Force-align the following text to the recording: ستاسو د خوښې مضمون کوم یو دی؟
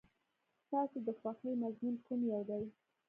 ستاسو 0.65 0.97
د 1.07 1.09
خوښې 1.19 1.51
مضمون 1.63 1.95
کوم 2.05 2.19
یو 2.31 2.41
دی؟ 2.49 2.63